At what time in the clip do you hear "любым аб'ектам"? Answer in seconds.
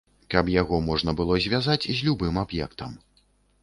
2.11-3.03